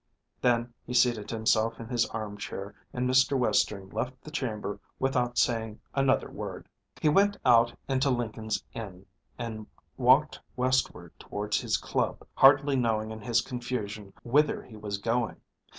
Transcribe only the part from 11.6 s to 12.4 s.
his Club,